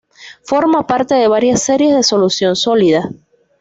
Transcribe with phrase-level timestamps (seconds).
[0.41, 3.07] Forma parte de varias series de solución sólida.